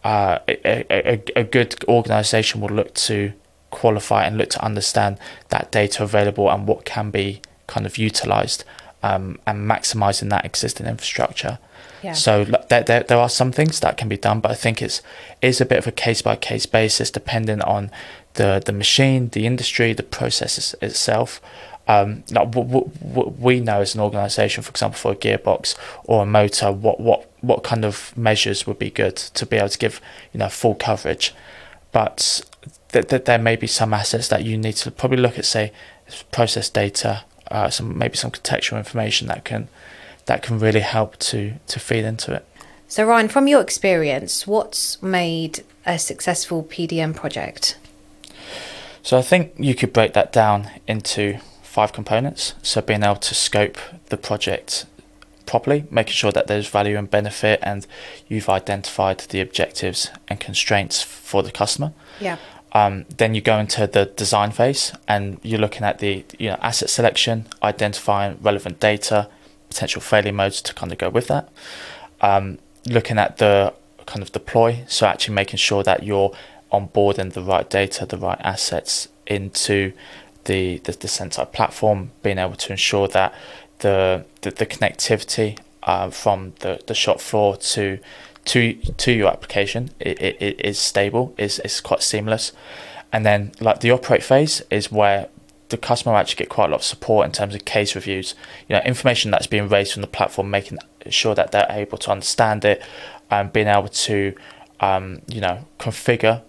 uh, 0.05 0.39
a, 0.49 0.85
a, 0.91 1.23
a 1.37 1.45
good 1.45 1.85
organization 1.89 2.61
will 2.61 2.71
look 2.71 2.95
to 2.95 3.33
qualify 3.71 4.25
and 4.25 4.37
look 4.37 4.51
to 4.51 4.65
understand 4.65 5.19
that 5.49 5.73
data 5.73 6.03
available 6.03 6.51
and 6.51 6.67
what 6.67 6.85
can 6.85 7.11
be 7.11 7.41
kind 7.67 7.87
of 7.87 7.99
utilized 7.99 8.65
um, 9.03 9.39
and 9.47 9.69
maximizing 9.69 10.31
that 10.31 10.45
existing 10.45 10.87
infrastructure. 10.87 11.59
Yeah. 12.03 12.13
So 12.13 12.45
there, 12.45 12.83
there, 12.83 13.03
there 13.05 13.19
are 13.19 13.29
some 13.29 13.53
things 13.53 13.81
that 13.81 13.97
can 13.97 14.09
be 14.09 14.17
done, 14.17 14.41
but 14.41 14.51
I 14.51 14.55
think 14.55 14.83
it's 14.83 15.03
is 15.41 15.61
a 15.61 15.65
bit 15.65 15.79
of 15.79 15.87
a 15.87 15.93
case 15.93 16.21
by 16.21 16.37
case 16.37 16.67
basis, 16.67 17.11
depending 17.11 17.63
on 17.63 17.91
the 18.35 18.63
the 18.65 18.73
machine, 18.73 19.29
the 19.29 19.47
industry, 19.47 19.93
the 19.93 20.03
process 20.03 20.75
itself. 20.83 21.41
Um, 21.89 22.23
like 22.31 22.55
what, 22.55 22.67
what, 22.67 23.03
what 23.03 23.39
we 23.39 23.61
know 23.61 23.81
as 23.81 23.95
an 23.95 24.01
organisation, 24.01 24.63
for 24.63 24.71
example, 24.71 24.99
for 24.99 25.13
a 25.13 25.17
gearbox 25.17 25.77
or 26.05 26.23
a 26.23 26.27
motor, 26.27 26.73
what 26.73 27.01
what 27.01 27.32
what 27.43 27.63
kind 27.63 27.85
of 27.85 28.17
measures 28.17 28.67
would 28.67 28.79
be 28.79 28.91
good 28.91 29.17
to 29.17 29.45
be 29.45 29.59
able 29.59 29.69
to 29.69 29.79
give 29.79 30.01
you 30.33 30.39
know 30.39 30.49
full 30.49 30.75
coverage, 30.75 31.35
but 31.93 32.41
th- 32.93 33.09
th- 33.09 33.25
there 33.25 33.39
may 33.39 33.57
be 33.57 33.67
some 33.67 33.93
assets 33.93 34.29
that 34.29 34.45
you 34.45 34.57
need 34.57 34.77
to 34.77 34.91
probably 34.91 35.19
look 35.19 35.39
at, 35.39 35.45
say, 35.45 35.73
process 36.31 36.71
data, 36.71 37.25
uh, 37.51 37.69
some 37.69 37.99
maybe 37.99 38.17
some 38.17 38.31
contextual 38.31 38.79
information 38.79 39.29
that 39.29 39.45
can 39.45 39.69
that 40.27 40.43
can 40.43 40.59
really 40.59 40.81
help 40.81 41.19
to 41.19 41.55
to 41.67 41.79
feed 41.79 42.05
into 42.05 42.33
it. 42.33 42.47
So, 42.89 43.05
Ryan, 43.05 43.29
from 43.29 43.47
your 43.49 43.61
experience, 43.61 44.47
what's 44.47 45.03
made 45.03 45.65
a 45.85 45.99
successful 45.99 46.63
PDM 46.63 47.15
project? 47.15 47.77
So 49.03 49.19
I 49.19 49.23
think 49.23 49.55
you 49.59 49.75
could 49.75 49.93
break 49.93 50.13
that 50.13 50.33
down 50.33 50.71
into 50.87 51.39
five 51.63 51.93
components. 51.93 52.55
So 52.63 52.81
being 52.81 53.03
able 53.03 53.17
to 53.17 53.35
scope 53.35 53.77
the 54.11 54.17
project 54.17 54.87
properly, 55.47 55.85
making 55.91 56.15
sure 56.15 56.33
that 56.33 56.47
there's 56.47 56.69
value 56.69 56.97
and 56.97 57.11
benefit, 57.11 57.61
and 57.63 57.87
you've 58.29 58.49
identified 58.49 59.19
the 59.31 59.41
objectives 59.41 60.11
and 60.29 60.41
constraints 60.41 61.03
for 61.03 61.43
the 61.43 61.51
customer. 61.51 61.93
Yeah. 62.21 62.39
Um, 62.73 63.05
then 63.19 63.35
you 63.35 63.43
go 63.43 63.59
into 63.59 63.87
the 63.87 64.07
design 64.07 64.51
phase, 64.51 64.93
and 65.07 65.39
you're 65.43 65.61
looking 65.61 65.85
at 65.85 65.99
the 65.99 66.25
you 66.39 66.49
know 66.51 66.59
asset 66.61 66.91
selection, 66.91 67.47
identifying 67.63 68.39
relevant 68.41 68.81
data, 68.81 69.29
potential 69.69 70.01
failure 70.01 70.33
modes 70.33 70.63
to 70.63 70.75
kind 70.75 70.93
of 70.93 70.99
go 70.99 71.11
with 71.11 71.29
that. 71.29 71.49
Um, 72.21 72.59
looking 72.87 73.19
at 73.19 73.39
the 73.39 73.75
kind 74.07 74.23
of 74.23 74.33
deploy, 74.33 74.85
so 74.89 75.07
actually 75.07 75.35
making 75.35 75.59
sure 75.59 75.83
that 75.83 76.03
you're 76.03 76.33
onboarding 76.73 77.33
the 77.33 77.43
right 77.43 77.69
data, 77.69 78.07
the 78.07 78.17
right 78.17 78.41
assets 78.41 79.09
into 79.27 79.93
the 80.45 80.79
the, 80.79 80.93
the 80.93 81.09
Senseye 81.09 81.53
platform, 81.53 82.11
being 82.23 82.39
able 82.39 82.57
to 82.57 82.73
ensure 82.73 83.09
that 83.09 83.35
the 83.83 84.25
the, 84.41 84.51
the 84.51 84.67
connectivity 84.67 85.59
uh, 85.83 86.11
from 86.11 86.55
the, 86.61 86.81
the 86.87 86.95
shop 86.95 87.21
floor 87.21 87.57
to 87.57 87.99
to 88.47 88.75
to 88.75 89.13
your 89.13 89.29
application. 89.29 89.91
It, 90.01 90.21
it, 90.21 90.37
it 90.41 90.61
is 90.61 90.79
stable, 90.79 91.35
is 91.39 91.59
is 91.61 91.81
quite 91.81 92.03
seamless, 92.03 92.53
and 93.13 93.25
then 93.27 93.53
like 93.61 93.81
the 93.81 93.91
operate 93.91 94.23
phase 94.23 94.63
is 94.71 94.91
where 94.91 95.29
the 95.69 95.79
customer 95.79 96.15
actually 96.17 96.37
get 96.37 96.49
quite 96.51 96.67
a 96.67 96.69
lot 96.69 96.81
of 96.81 96.85
support 96.85 97.25
in 97.25 97.33
terms 97.33 97.55
of 97.55 97.65
case 97.65 97.95
reviews, 97.95 98.35
you 98.69 98.77
know, 98.77 98.83
information 98.83 99.31
that's 99.31 99.47
being 99.47 99.69
raised 99.69 99.93
from 99.95 100.03
the 100.03 100.09
platform, 100.09 100.51
making 100.51 100.79
sure 101.09 101.35
that 101.35 101.51
they're 101.51 101.67
able 101.71 101.97
to 101.99 102.11
understand 102.11 102.65
it, 102.65 102.83
and 103.31 103.53
being 103.53 103.69
able 103.69 103.89
to, 103.89 104.35
um, 104.81 105.21
you 105.27 105.41
know, 105.41 105.65
configure 105.79 106.43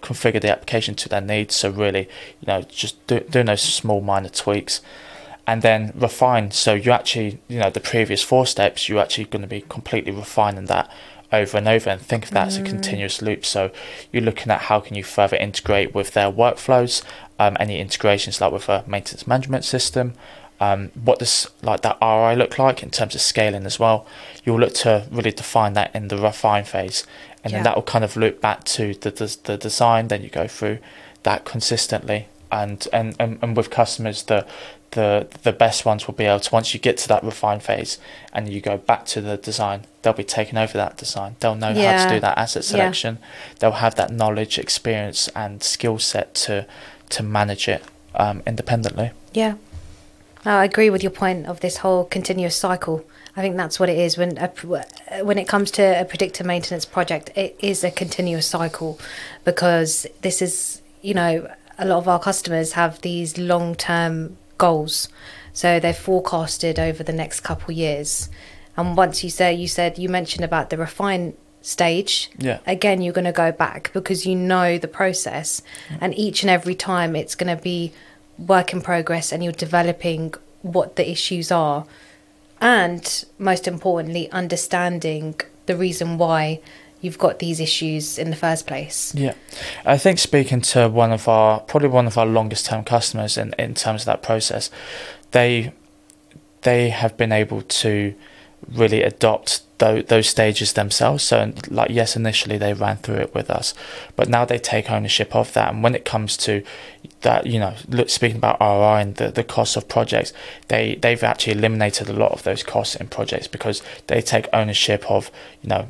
configure 0.00 0.40
the 0.40 0.50
application 0.50 0.94
to 0.94 1.08
their 1.08 1.20
needs. 1.20 1.56
So 1.56 1.70
really, 1.70 2.08
you 2.40 2.46
know, 2.46 2.62
just 2.62 3.04
do, 3.08 3.20
doing 3.20 3.46
those 3.46 3.62
small 3.62 4.00
minor 4.00 4.28
tweaks, 4.28 4.80
and 5.46 5.62
then 5.62 5.92
refine. 5.94 6.50
So 6.50 6.74
you 6.74 6.90
actually, 6.90 7.40
you 7.48 7.60
know, 7.60 7.70
the 7.70 7.80
previous 7.80 8.22
four 8.22 8.46
steps, 8.46 8.88
you're 8.88 9.00
actually 9.00 9.24
going 9.24 9.42
to 9.42 9.48
be 9.48 9.62
completely 9.62 10.12
refining 10.12 10.66
that 10.66 10.90
over 11.32 11.58
and 11.58 11.68
over 11.68 11.90
and 11.90 12.00
think 12.00 12.24
of 12.24 12.30
that 12.32 12.44
mm. 12.44 12.48
as 12.48 12.56
a 12.56 12.62
mm. 12.62 12.66
continuous 12.66 13.22
loop. 13.22 13.44
So 13.44 13.70
you're 14.12 14.22
looking 14.22 14.50
at 14.50 14.62
how 14.62 14.80
can 14.80 14.96
you 14.96 15.04
further 15.04 15.36
integrate 15.36 15.94
with 15.94 16.12
their 16.12 16.30
workflows, 16.30 17.02
um, 17.38 17.56
any 17.60 17.78
integrations 17.78 18.40
like 18.40 18.52
with 18.52 18.68
a 18.68 18.84
maintenance 18.86 19.26
management 19.26 19.64
system. 19.64 20.14
Um, 20.58 20.90
what 20.94 21.18
does 21.18 21.50
like 21.62 21.82
that 21.82 21.98
ROI 22.00 22.34
look 22.34 22.58
like 22.58 22.82
in 22.82 22.90
terms 22.90 23.14
of 23.14 23.20
scaling 23.20 23.66
as 23.66 23.78
well? 23.78 24.06
You'll 24.44 24.58
look 24.58 24.72
to 24.74 25.06
really 25.10 25.32
define 25.32 25.74
that 25.74 25.94
in 25.94 26.08
the 26.08 26.16
refine 26.16 26.64
phase, 26.64 27.06
and 27.44 27.52
yeah. 27.52 27.58
then 27.58 27.64
that 27.64 27.74
will 27.76 27.82
kind 27.82 28.04
of 28.04 28.16
loop 28.16 28.40
back 28.40 28.64
to 28.64 28.94
the, 28.94 29.10
the 29.10 29.36
the 29.44 29.56
design. 29.58 30.08
Then 30.08 30.22
you 30.22 30.30
go 30.30 30.48
through 30.48 30.78
that 31.24 31.44
consistently, 31.44 32.28
and 32.50 32.88
and 32.90 33.14
and, 33.20 33.38
and 33.42 33.54
with 33.54 33.68
customers 33.68 34.22
the 34.22 34.46
the 34.96 35.28
the 35.42 35.52
best 35.52 35.84
ones 35.84 36.06
will 36.06 36.14
be 36.14 36.24
able 36.24 36.40
to 36.40 36.50
once 36.52 36.74
you 36.74 36.80
get 36.80 36.96
to 36.96 37.08
that 37.08 37.22
refine 37.22 37.60
phase 37.60 37.98
and 38.32 38.48
you 38.48 38.60
go 38.60 38.76
back 38.76 39.06
to 39.06 39.20
the 39.20 39.36
design 39.36 39.86
they'll 40.06 40.12
be 40.12 40.22
taking 40.22 40.56
over 40.56 40.78
that 40.78 40.96
design. 40.96 41.34
They'll 41.40 41.56
know 41.56 41.70
yeah. 41.70 41.98
how 41.98 42.08
to 42.08 42.14
do 42.14 42.20
that 42.20 42.38
asset 42.38 42.62
selection. 42.62 43.18
Yeah. 43.20 43.56
they'll 43.58 43.80
have 43.86 43.96
that 43.96 44.12
knowledge 44.12 44.56
experience 44.56 45.26
and 45.34 45.62
skill 45.64 45.98
set 45.98 46.32
to 46.46 46.64
to 47.08 47.22
manage 47.24 47.66
it 47.66 47.82
um, 48.14 48.40
independently. 48.46 49.10
Yeah. 49.32 49.54
I 50.44 50.64
agree 50.64 50.90
with 50.90 51.02
your 51.02 51.10
point 51.10 51.46
of 51.46 51.58
this 51.58 51.78
whole 51.78 52.04
continuous 52.04 52.54
cycle. 52.54 53.04
I 53.36 53.40
think 53.40 53.56
that's 53.56 53.80
what 53.80 53.88
it 53.88 53.98
is. 53.98 54.16
When 54.16 54.38
a, 54.38 54.48
when 55.24 55.38
it 55.38 55.48
comes 55.48 55.72
to 55.72 55.82
a 55.82 56.04
predictive 56.04 56.46
maintenance 56.46 56.84
project 56.84 57.30
it 57.34 57.56
is 57.58 57.82
a 57.82 57.90
continuous 57.90 58.46
cycle 58.46 59.00
because 59.44 60.06
this 60.22 60.40
is 60.40 60.82
you 61.02 61.14
know 61.14 61.50
a 61.78 61.84
lot 61.84 61.98
of 61.98 62.06
our 62.06 62.20
customers 62.20 62.72
have 62.72 63.00
these 63.00 63.36
long 63.38 63.74
term 63.74 64.36
goals. 64.58 65.08
So 65.52 65.80
they're 65.80 65.94
forecasted 65.94 66.78
over 66.78 67.02
the 67.02 67.12
next 67.12 67.40
couple 67.40 67.72
years. 67.72 68.28
And 68.76 68.96
once 68.96 69.24
you 69.24 69.30
say, 69.30 69.54
you 69.54 69.68
said, 69.68 69.98
you 69.98 70.08
mentioned 70.08 70.44
about 70.44 70.70
the 70.70 70.76
refine 70.76 71.34
stage. 71.62 72.30
Yeah. 72.38 72.60
Again, 72.66 73.02
you're 73.02 73.12
going 73.12 73.24
to 73.24 73.32
go 73.32 73.52
back 73.52 73.90
because 73.92 74.26
you 74.26 74.36
know 74.36 74.78
the 74.78 74.88
process. 74.88 75.62
Yeah. 75.90 75.98
And 76.02 76.18
each 76.18 76.42
and 76.42 76.50
every 76.50 76.74
time 76.74 77.16
it's 77.16 77.34
going 77.34 77.54
to 77.54 77.60
be 77.60 77.92
work 78.38 78.72
in 78.72 78.80
progress 78.82 79.32
and 79.32 79.42
you're 79.42 79.52
developing 79.52 80.34
what 80.62 80.96
the 80.96 81.10
issues 81.10 81.50
are. 81.50 81.86
And 82.60 83.24
most 83.38 83.66
importantly, 83.66 84.30
understanding 84.30 85.40
the 85.66 85.76
reason 85.76 86.18
why 86.18 86.60
you've 87.06 87.18
got 87.18 87.38
these 87.38 87.60
issues 87.60 88.18
in 88.18 88.30
the 88.30 88.36
first 88.36 88.66
place. 88.66 89.14
Yeah, 89.14 89.34
I 89.84 89.96
think 89.96 90.18
speaking 90.18 90.60
to 90.72 90.88
one 90.88 91.12
of 91.12 91.28
our 91.28 91.60
probably 91.60 91.88
one 91.88 92.06
of 92.08 92.18
our 92.18 92.26
longest 92.26 92.66
term 92.66 92.82
customers 92.84 93.38
in 93.38 93.54
in 93.58 93.74
terms 93.74 94.02
of 94.02 94.06
that 94.06 94.22
process, 94.22 94.70
they 95.30 95.72
they 96.62 96.90
have 96.90 97.16
been 97.16 97.30
able 97.30 97.62
to 97.62 98.14
really 98.68 99.02
adopt 99.02 99.62
those, 99.78 100.28
stages 100.28 100.72
themselves. 100.72 101.22
So, 101.22 101.52
like, 101.68 101.90
yes, 101.90 102.16
initially 102.16 102.58
they 102.58 102.72
ran 102.72 102.96
through 102.96 103.16
it 103.16 103.34
with 103.34 103.50
us, 103.50 103.74
but 104.16 104.28
now 104.28 104.44
they 104.44 104.58
take 104.58 104.90
ownership 104.90 105.34
of 105.36 105.52
that. 105.52 105.72
And 105.72 105.82
when 105.82 105.94
it 105.94 106.04
comes 106.04 106.36
to 106.38 106.62
that, 107.20 107.46
you 107.46 107.60
know, 107.60 107.74
look, 107.88 108.08
speaking 108.08 108.38
about 108.38 108.60
ROI 108.60 109.00
and 109.00 109.14
the, 109.16 109.30
the 109.30 109.44
cost 109.44 109.76
of 109.76 109.88
projects, 109.88 110.32
they, 110.68 110.96
they've 110.96 111.22
actually 111.22 111.52
eliminated 111.54 112.08
a 112.08 112.14
lot 112.14 112.32
of 112.32 112.42
those 112.42 112.62
costs 112.62 112.96
in 112.96 113.08
projects 113.08 113.46
because 113.46 113.82
they 114.06 114.20
take 114.20 114.48
ownership 114.52 115.08
of, 115.10 115.30
you 115.62 115.68
know, 115.68 115.86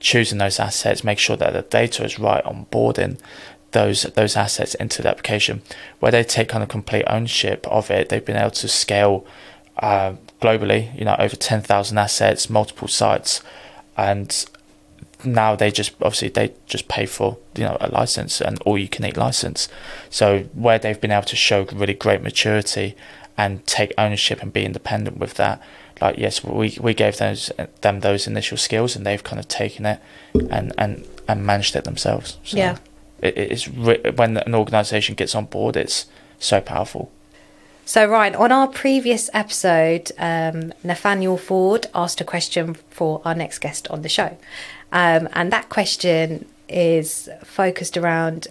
choosing 0.00 0.38
those 0.38 0.60
assets, 0.60 1.04
make 1.04 1.18
sure 1.18 1.36
that 1.36 1.52
the 1.52 1.62
data 1.62 2.04
is 2.04 2.18
right, 2.18 2.44
onboarding 2.44 3.18
those 3.72 4.02
those 4.02 4.36
assets 4.36 4.74
into 4.74 5.02
the 5.02 5.08
application. 5.08 5.62
Where 6.00 6.12
they 6.12 6.24
take 6.24 6.48
kind 6.48 6.62
of 6.62 6.68
complete 6.68 7.04
ownership 7.06 7.66
of 7.68 7.90
it, 7.90 8.08
they've 8.08 8.24
been 8.24 8.36
able 8.36 8.50
to 8.52 8.68
scale 8.68 9.26
uh, 9.78 10.14
globally. 10.40 10.96
You 10.98 11.04
know, 11.04 11.16
over 11.18 11.36
ten 11.36 11.60
thousand 11.60 11.98
assets, 11.98 12.48
multiple 12.48 12.88
sites, 12.88 13.42
and 13.96 14.46
now 15.24 15.56
they 15.56 15.70
just 15.70 15.92
obviously 16.02 16.28
they 16.28 16.52
just 16.66 16.88
pay 16.88 17.06
for 17.06 17.38
you 17.56 17.64
know 17.64 17.76
a 17.80 17.88
license 17.90 18.40
and 18.40 18.60
all 18.62 18.78
you 18.78 18.88
can 18.88 19.04
eat 19.04 19.16
license. 19.16 19.68
So 20.10 20.44
where 20.54 20.78
they've 20.78 21.00
been 21.00 21.10
able 21.10 21.24
to 21.24 21.36
show 21.36 21.64
really 21.72 21.94
great 21.94 22.22
maturity 22.22 22.94
and 23.36 23.66
take 23.66 23.92
ownership 23.98 24.42
and 24.42 24.52
be 24.52 24.64
independent 24.64 25.18
with 25.18 25.34
that 25.34 25.60
like 26.00 26.18
yes, 26.18 26.44
we 26.44 26.76
we 26.80 26.94
gave 26.94 27.18
those 27.18 27.50
them 27.80 28.00
those 28.00 28.26
initial 28.26 28.58
skills, 28.58 28.96
and 28.96 29.06
they've 29.06 29.22
kind 29.22 29.38
of 29.38 29.48
taken 29.48 29.86
it 29.86 30.00
and 30.50 30.72
and 30.78 31.06
and 31.28 31.46
managed 31.46 31.76
it 31.76 31.84
themselves. 31.84 32.38
So 32.44 32.56
yeah, 32.56 32.78
it, 33.20 33.36
it's 33.36 33.68
when 33.68 34.36
an 34.36 34.54
organisation 34.54 35.14
gets 35.14 35.34
on 35.34 35.46
board, 35.46 35.76
it's 35.76 36.06
so 36.38 36.60
powerful. 36.60 37.10
So 37.84 38.04
Ryan, 38.04 38.34
on 38.34 38.50
our 38.50 38.66
previous 38.66 39.30
episode, 39.32 40.10
um, 40.18 40.72
Nathaniel 40.82 41.36
Ford 41.36 41.86
asked 41.94 42.20
a 42.20 42.24
question 42.24 42.74
for 42.90 43.22
our 43.24 43.34
next 43.34 43.60
guest 43.60 43.86
on 43.88 44.02
the 44.02 44.08
show, 44.08 44.36
um, 44.92 45.28
and 45.32 45.52
that 45.52 45.68
question 45.68 46.46
is 46.68 47.28
focused 47.44 47.96
around 47.96 48.48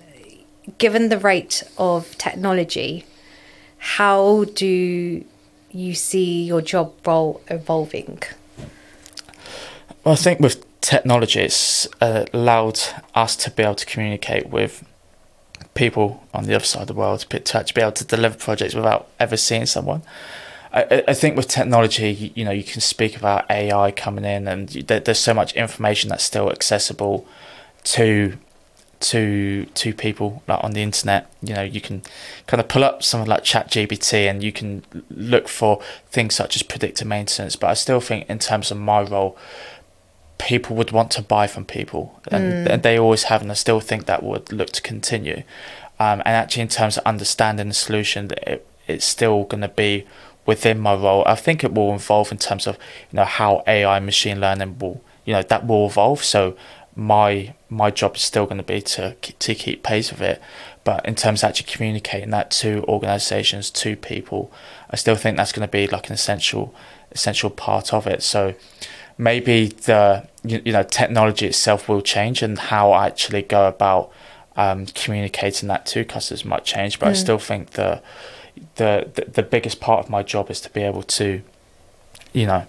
given 0.77 1.09
the 1.09 1.19
rate 1.19 1.63
of 1.77 2.17
technology, 2.17 3.05
how 3.77 4.45
do 4.55 5.23
you 5.75 5.93
see 5.93 6.43
your 6.43 6.61
job 6.61 6.93
role 7.05 7.41
evolving? 7.47 8.21
Well, 10.03 10.13
I 10.13 10.17
think 10.17 10.39
with 10.39 10.63
technology, 10.81 11.41
it's 11.41 11.87
uh, 11.99 12.25
allowed 12.33 12.79
us 13.13 13.35
to 13.37 13.51
be 13.51 13.63
able 13.63 13.75
to 13.75 13.85
communicate 13.85 14.49
with 14.49 14.85
people 15.73 16.23
on 16.33 16.45
the 16.45 16.55
other 16.55 16.65
side 16.65 16.83
of 16.83 16.87
the 16.87 16.93
world 16.93 17.19
to, 17.21 17.73
be 17.73 17.81
able 17.81 17.91
to 17.91 18.05
deliver 18.05 18.37
projects 18.37 18.73
without 18.73 19.09
ever 19.19 19.35
seeing 19.35 19.65
someone. 19.65 20.01
I, 20.71 21.03
I 21.07 21.13
think 21.13 21.35
with 21.35 21.47
technology, 21.47 22.11
you, 22.11 22.31
you, 22.35 22.45
know, 22.45 22.51
you 22.51 22.63
can 22.63 22.81
speak 22.81 23.17
about 23.17 23.49
AI 23.49 23.91
coming 23.91 24.25
in, 24.25 24.47
and 24.47 24.69
there, 24.69 24.99
there's 24.99 25.19
so 25.19 25.33
much 25.33 25.53
information 25.53 26.09
that's 26.09 26.23
still 26.23 26.49
accessible 26.51 27.27
to 27.85 28.37
to 28.99 29.65
to 29.65 29.93
people 29.93 30.43
like 30.47 30.63
on 30.63 30.71
the 30.71 30.81
internet. 30.81 31.31
You 31.41 31.55
know 31.55 31.63
you 31.63 31.81
can 31.81 32.01
kind 32.47 32.61
of 32.61 32.67
pull 32.67 32.83
up 32.83 33.03
something 33.03 33.29
like 33.29 33.43
chat 33.43 33.69
gpt 33.69 34.29
and 34.29 34.43
you 34.43 34.51
can 34.51 34.83
look 35.09 35.47
for 35.47 35.81
things 36.09 36.35
such 36.35 36.55
as 36.55 36.63
predictive 36.63 37.07
maintenance 37.07 37.55
but 37.55 37.69
i 37.69 37.73
still 37.73 37.99
think 37.99 38.27
in 38.29 38.39
terms 38.39 38.71
of 38.71 38.77
my 38.77 39.01
role 39.01 39.37
people 40.37 40.75
would 40.75 40.91
want 40.91 41.11
to 41.11 41.21
buy 41.21 41.47
from 41.47 41.65
people. 41.65 42.21
And, 42.27 42.67
mm. 42.67 42.71
and 42.71 42.83
they 42.83 42.97
always 42.97 43.23
have 43.23 43.41
and 43.41 43.51
i 43.51 43.53
still 43.53 43.79
think 43.79 44.05
that 44.05 44.23
would 44.23 44.51
look 44.51 44.69
to 44.71 44.81
continue. 44.81 45.43
Um, 45.99 46.19
and 46.25 46.29
actually 46.29 46.63
in 46.63 46.67
terms 46.67 46.97
of 46.97 47.05
understanding 47.05 47.69
the 47.69 47.73
solution 47.73 48.31
it, 48.45 48.67
it's 48.87 49.05
still 49.05 49.45
going 49.45 49.61
to 49.61 49.69
be 49.69 50.05
within 50.45 50.79
my 50.79 50.93
role. 50.93 51.23
I 51.25 51.35
think 51.35 51.63
it 51.63 51.73
will 51.73 51.93
evolve 51.95 52.31
in 52.31 52.37
terms 52.37 52.67
of 52.67 52.77
you 53.11 53.17
know 53.17 53.25
how 53.25 53.63
ai 53.65 53.99
machine 53.99 54.39
learning 54.39 54.77
will 54.79 55.01
you 55.23 55.33
know 55.33 55.41
that 55.41 55.65
will 55.65 55.87
evolve. 55.87 56.23
So 56.23 56.55
my 56.95 57.53
my 57.69 57.91
job 57.91 58.15
is 58.15 58.21
still 58.21 58.45
going 58.45 58.57
to 58.57 58.63
be 58.63 58.81
to 58.81 59.15
to 59.15 59.55
keep 59.55 59.83
pace 59.83 60.11
with 60.11 60.21
it. 60.21 60.41
But 60.83 61.05
in 61.05 61.15
terms 61.15 61.43
of 61.43 61.49
actually 61.49 61.71
communicating 61.71 62.29
that 62.29 62.51
to 62.51 62.83
organisations, 62.87 63.71
to 63.71 63.95
people, 63.95 64.51
I 64.89 64.95
still 64.95 65.15
think 65.15 65.35
that's 65.35 65.51
going 65.51 65.67
to 65.67 65.71
be 65.71 65.87
like 65.87 66.07
an 66.07 66.13
essential 66.13 66.73
essential 67.11 67.49
part 67.49 67.93
of 67.93 68.07
it. 68.07 68.23
So 68.23 68.53
maybe 69.17 69.67
the 69.67 70.27
you, 70.43 70.61
you 70.63 70.71
know 70.71 70.83
technology 70.83 71.47
itself 71.47 71.89
will 71.89 72.01
change 72.01 72.41
and 72.41 72.57
how 72.57 72.91
I 72.91 73.07
actually 73.07 73.41
go 73.41 73.67
about 73.67 74.11
um, 74.55 74.85
communicating 74.87 75.67
that 75.69 75.85
to 75.87 76.05
customers 76.05 76.45
might 76.45 76.63
change. 76.63 76.99
But 76.99 77.07
mm. 77.07 77.09
I 77.09 77.13
still 77.13 77.39
think 77.39 77.71
the, 77.71 78.01
the 78.75 79.09
the 79.13 79.25
the 79.25 79.43
biggest 79.43 79.81
part 79.81 79.99
of 79.99 80.09
my 80.09 80.23
job 80.23 80.49
is 80.49 80.61
to 80.61 80.69
be 80.69 80.81
able 80.81 81.03
to 81.03 81.41
you 82.31 82.45
know 82.45 82.65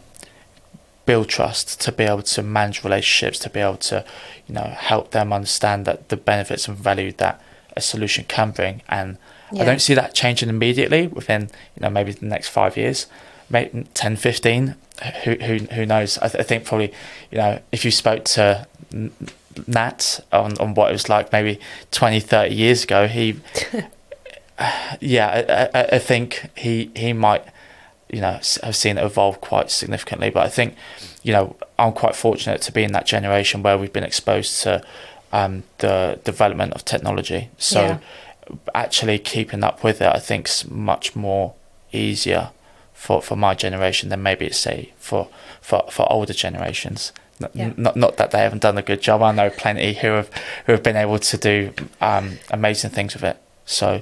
build 1.07 1.29
trust, 1.29 1.81
to 1.81 1.93
be 1.93 2.05
able 2.05 2.23
to 2.23 2.43
manage 2.43 2.85
relationships, 2.85 3.39
to 3.41 3.51
be 3.51 3.61
able 3.61 3.77
to, 3.77 4.05
you 4.47 4.55
know, 4.55 4.75
help 4.77 5.13
them 5.13 5.33
understand 5.33 5.87
that 5.87 6.09
the 6.09 6.17
benefits 6.17 6.69
and 6.69 6.77
value 6.77 7.13
that 7.13 7.41
a 7.77 7.81
solution 7.81 8.25
can 8.29 8.51
bring. 8.51 8.83
And 8.89 9.17
yeah. 9.53 9.63
I 9.63 9.65
don't 9.65 9.81
see 9.81 9.95
that 9.95 10.15
changing 10.15 10.49
immediately 10.49 11.07
within, 11.07 11.43
you 11.77 11.81
know, 11.81 11.91
maybe 11.91 12.13
the 12.13 12.27
next 12.27 12.49
five 12.49 12.77
years. 12.77 13.07
maybe 13.49 13.87
10, 13.95 14.17
15. 14.17 14.75
Who 15.25 15.33
who 15.35 15.59
who 15.59 15.87
knows? 15.87 16.19
I, 16.19 16.29
th- 16.29 16.41
I 16.41 16.43
think 16.43 16.65
probably 16.65 16.91
you 17.31 17.37
know 17.37 17.61
if 17.71 17.85
you 17.85 17.91
spoke 17.91 18.25
to 18.25 18.67
Nat 19.67 20.21
on, 20.33 20.57
on 20.59 20.73
what 20.73 20.89
it 20.89 20.93
was 20.93 21.11
like 21.11 21.33
maybe 21.33 21.61
20, 21.91 22.19
30 22.19 22.55
years 22.55 22.85
ago, 22.85 23.07
he 23.07 23.39
yeah, 25.01 25.69
I, 25.75 25.79
I, 25.79 25.83
I 25.93 25.99
think 25.99 26.51
he 26.57 26.91
he 26.97 27.13
might 27.13 27.45
you 28.11 28.21
know 28.21 28.39
have 28.63 28.77
seen 28.77 28.99
it 28.99 29.05
evolve 29.05 29.41
quite 29.41 29.71
significantly. 29.71 30.31
But 30.31 30.47
I 30.47 30.49
think 30.49 30.75
you 31.23 31.33
know 31.33 31.57
I'm 31.79 31.93
quite 31.93 32.17
fortunate 32.17 32.63
to 32.63 32.73
be 32.73 32.83
in 32.85 32.93
that 32.93 33.07
generation 33.07 33.63
where 33.63 33.77
we've 33.79 33.93
been 33.93 34.05
exposed 34.05 34.63
to 34.63 34.83
um, 35.33 35.65
the 35.79 36.19
development 36.25 36.73
of 36.75 36.85
technology. 36.85 37.51
So 37.59 37.81
Yeah. 37.83 37.99
actually 38.75 39.19
keeping 39.19 39.65
up 39.65 39.83
with 39.83 40.01
it, 40.01 40.07
I 40.15 40.19
think, 40.21 40.49
is 40.49 40.69
much 40.71 41.17
more 41.17 41.55
easier 41.93 42.51
for, 42.95 43.21
for 43.21 43.37
my 43.37 43.55
generation 43.55 44.09
than 44.09 44.23
maybe 44.23 44.47
it's 44.47 44.59
say 44.59 44.93
for 44.99 45.29
for, 45.61 45.85
for 45.91 46.11
older 46.13 46.33
generations. 46.33 47.13
N- 47.43 47.51
Yeah. 47.55 47.73
Not 47.77 47.97
not 47.97 48.17
that 48.19 48.31
they 48.31 48.39
haven't 48.39 48.63
done 48.63 48.79
a 48.79 48.83
good 48.83 49.03
job. 49.03 49.23
I 49.23 49.33
know 49.33 49.51
plenty 49.51 49.95
who 49.95 50.09
have 50.09 50.31
who 50.67 50.73
have 50.73 50.83
been 50.83 50.97
able 50.97 51.19
to 51.19 51.37
do 51.37 51.73
um, 52.01 52.39
amazing 52.51 52.91
things 52.91 53.15
with 53.15 53.25
it. 53.25 53.37
So 53.65 54.01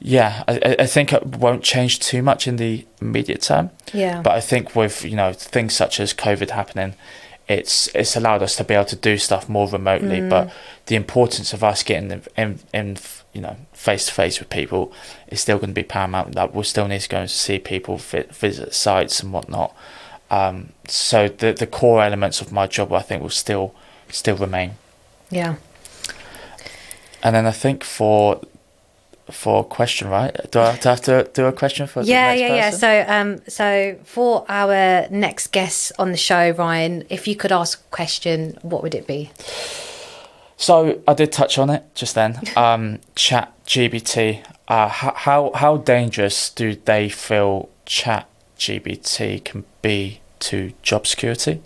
yeah, 0.00 0.44
I, 0.46 0.76
I- 0.80 0.86
think 0.86 1.12
it 1.12 1.24
won't 1.36 1.62
change 1.64 1.98
too 2.00 2.22
much 2.22 2.46
in 2.46 2.56
the 2.56 2.86
immediate 3.00 3.42
term. 3.42 3.70
Yeah. 3.92 4.22
But 4.22 4.32
I 4.32 4.40
think 4.40 4.74
with 4.76 5.04
you 5.04 5.16
know 5.16 5.32
things 5.32 5.74
such 5.74 5.98
as 6.00 6.14
COVID 6.14 6.50
happening, 6.50 6.94
it's 7.48 7.88
it's 7.94 8.14
allowed 8.16 8.42
us 8.42 8.56
to 8.56 8.64
be 8.64 8.74
able 8.74 8.84
to 8.86 8.96
do 8.96 9.18
stuff 9.18 9.48
more 9.48 9.68
remotely. 9.68 10.20
But 10.20 10.52
the 10.86 10.94
importance 10.96 11.52
of 11.52 11.64
us 11.64 11.82
getting 11.82 12.10
in, 12.12 12.22
in, 12.36 12.58
in 12.72 12.96
you 13.32 13.40
know 13.40 13.56
face 13.72 14.06
to 14.06 14.12
face 14.12 14.38
with 14.38 14.50
people 14.50 14.92
is 15.28 15.40
still 15.40 15.58
going 15.58 15.70
to 15.70 15.74
be 15.74 15.82
paramount. 15.82 16.34
Like 16.34 16.54
we'll 16.54 16.64
still 16.64 16.86
need 16.88 17.00
to 17.00 17.08
go 17.08 17.18
and 17.20 17.30
see 17.30 17.58
people, 17.58 17.96
visit 17.98 18.74
sites 18.74 19.20
and 19.22 19.32
whatnot. 19.32 19.74
Um, 20.30 20.68
so 20.86 21.28
the 21.28 21.52
the 21.52 21.66
core 21.66 22.02
elements 22.02 22.40
of 22.40 22.52
my 22.52 22.66
job, 22.66 22.92
I 22.92 23.00
think, 23.02 23.22
will 23.22 23.30
still 23.30 23.74
still 24.10 24.36
remain. 24.36 24.72
yeah. 25.30 25.56
And 27.22 27.34
then 27.34 27.46
I 27.46 27.50
think 27.50 27.82
for 27.82 28.40
for 29.30 29.64
question, 29.64 30.08
right? 30.08 30.34
Do 30.50 30.60
I 30.60 30.70
have 30.72 30.80
to, 30.80 30.88
have 30.88 31.02
to 31.02 31.30
do 31.32 31.46
a 31.46 31.52
question 31.52 31.86
for 31.86 32.02
the 32.02 32.08
yeah, 32.08 32.28
next 32.28 32.40
yeah, 32.40 32.54
yeah. 32.54 32.70
So, 32.70 33.04
um, 33.06 33.40
so 33.48 33.98
for 34.04 34.44
our 34.48 35.08
next 35.10 35.48
guest 35.48 35.92
on 35.98 36.10
the 36.10 36.16
show, 36.16 36.50
Ryan, 36.50 37.04
if 37.10 37.28
you 37.28 37.36
could 37.36 37.52
ask 37.52 37.80
a 37.80 37.90
question, 37.90 38.58
what 38.62 38.82
would 38.82 38.94
it 38.94 39.06
be? 39.06 39.30
So 40.56 41.00
I 41.06 41.14
did 41.14 41.30
touch 41.30 41.58
on 41.58 41.70
it 41.70 41.84
just 41.94 42.14
then. 42.14 42.40
Um, 42.56 43.00
Chat 43.14 43.52
GPT. 43.66 44.44
Uh, 44.66 44.88
how, 44.88 45.52
how 45.54 45.76
dangerous 45.78 46.50
do 46.50 46.74
they 46.74 47.08
feel 47.08 47.68
Chat 47.86 48.28
GPT 48.58 49.42
can 49.44 49.64
be 49.82 50.20
to 50.40 50.72
job 50.82 51.06
security, 51.06 51.62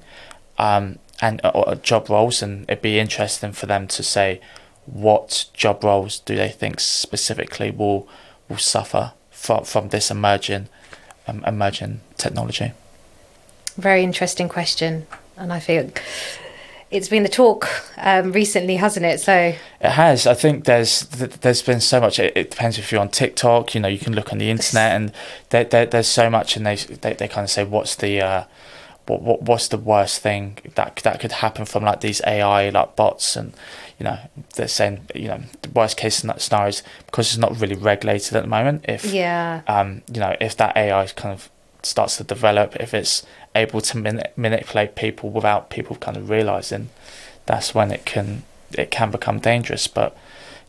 um, 0.59 0.99
and 1.21 1.41
uh, 1.43 1.51
or 1.55 1.75
job 1.77 2.09
roles? 2.11 2.43
And 2.43 2.65
it'd 2.65 2.83
be 2.83 2.99
interesting 2.99 3.53
for 3.53 3.67
them 3.67 3.89
to 3.89 4.03
say 4.03 4.41
what 4.87 5.47
job 5.55 5.85
roles 5.85 6.19
do 6.21 6.37
they 6.37 6.49
think 6.49 6.81
specifically 6.81 7.71
will 7.71 8.09
will 8.49 8.59
suffer 8.59 9.13
from 9.31 9.65
from 9.65 9.89
this 9.89 10.11
emerging 10.11 10.69
um, 11.27 11.45
emerging 11.47 12.01
technology. 12.17 12.73
Very 13.77 14.03
interesting 14.03 14.49
question, 14.49 15.07
and 15.37 15.53
I 15.53 15.61
feel 15.61 15.91
it's 16.93 17.09
been 17.09 17.23
the 17.23 17.29
talk 17.29 17.69
um, 17.97 18.33
recently, 18.33 18.77
hasn't 18.77 19.07
it? 19.07 19.19
So, 19.19 19.55
It 19.81 19.91
has. 19.91 20.27
I 20.27 20.35
think 20.35 20.67
there's 20.67 21.01
there's 21.07 21.63
been 21.63 21.81
so 21.81 22.01
much. 22.01 22.19
It, 22.19 22.37
it 22.37 22.51
depends 22.51 22.79
if 22.79 22.93
you're 22.93 23.01
on 23.01 23.09
TikTok. 23.09 23.75
You 23.75 23.81
know, 23.81 23.89
you 23.89 23.99
can 23.99 24.15
look 24.15 24.31
on 24.33 24.39
the 24.39 24.51
internet, 24.51 24.93
and 24.93 25.13
there, 25.51 25.65
there 25.65 25.87
there's 25.87 26.09
so 26.09 26.29
much, 26.29 26.57
and 26.57 26.67
they 26.67 26.77
they, 26.77 27.15
they 27.15 27.29
kind 27.29 27.45
of 27.45 27.51
say 27.51 27.65
what's 27.65 27.97
the 27.97 28.21
uh, 28.21 28.45
what, 29.07 29.23
what 29.23 29.43
what's 29.43 29.69
the 29.69 29.79
worst 29.79 30.21
thing 30.21 30.59
that 30.75 30.97
that 30.97 31.21
could 31.21 31.33
happen 31.33 31.65
from 31.65 31.85
like 31.85 32.01
these 32.01 32.21
AI 32.27 32.71
like 32.71 32.97
bots, 32.97 33.37
and 33.37 33.53
you 33.99 34.05
know 34.05 34.19
they're 34.55 34.69
saying 34.69 35.07
you 35.15 35.29
know 35.29 35.43
the 35.63 35.71
worst 35.71 35.97
case 35.97 36.17
scena- 36.17 36.39
scenarios 36.39 36.83
because 37.07 37.29
it's 37.29 37.39
not 37.39 37.59
really 37.61 37.75
regulated 37.75 38.35
at 38.37 38.43
the 38.43 38.49
moment. 38.49 38.85
If 38.89 39.05
yeah, 39.05 39.63
um 39.67 40.03
you 40.13 40.21
know 40.21 40.37
if 40.41 40.57
that 40.57 40.77
AI 40.77 41.07
kind 41.07 41.33
of 41.33 41.51
starts 41.83 42.17
to 42.19 42.25
develop, 42.25 42.77
if 42.77 42.95
it's 42.95 43.25
able 43.55 43.81
to 43.81 43.99
mani- 43.99 44.23
manipulate 44.37 44.95
people 44.95 45.31
without 45.31 45.69
people 45.71 45.97
kind 45.97 46.17
of 46.17 46.31
realizing, 46.31 46.91
that's 47.47 47.75
when 47.75 47.91
it 47.91 48.05
can 48.05 48.45
it 48.73 48.91
can 48.91 49.11
become 49.11 49.39
dangerous. 49.39 49.87
But 49.87 50.17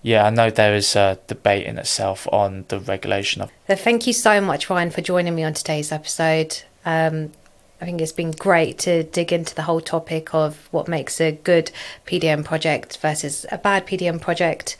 yeah, 0.02 0.26
I 0.26 0.30
know 0.32 0.50
there 0.50 0.76
is 0.76 0.96
a 0.96 1.18
debate 1.28 1.66
in 1.66 1.78
itself 1.78 2.28
on 2.32 2.66
the 2.68 2.80
regulation 2.80 3.42
of. 3.42 3.52
Thank 3.68 4.06
you 4.06 4.14
so 4.14 4.42
much, 4.42 4.70
Ryan, 4.70 4.92
for 4.92 5.02
joining 5.02 5.36
me 5.36 5.44
on 5.44 5.54
today's 5.54 5.92
episode. 5.92 6.64
Um, 6.86 7.32
I 7.84 7.86
think 7.86 8.00
it's 8.00 8.14
been 8.14 8.32
great 8.32 8.78
to 8.80 9.04
dig 9.04 9.34
into 9.34 9.54
the 9.54 9.64
whole 9.64 9.82
topic 9.82 10.34
of 10.34 10.70
what 10.72 10.88
makes 10.88 11.20
a 11.20 11.34
good 11.34 11.70
PDM 12.08 12.46
project 12.46 12.98
versus 13.00 13.46
a 13.52 13.58
bad 13.58 13.86
PDM 13.86 14.22
project, 14.22 14.78